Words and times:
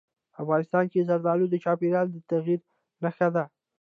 افغانستان 0.43 0.83
کې 0.91 1.05
زردالو 1.09 1.45
د 1.49 1.55
چاپېریال 1.63 2.07
د 2.11 2.17
تغیر 2.29 2.59
نښه 3.03 3.27
ده. 3.35 3.43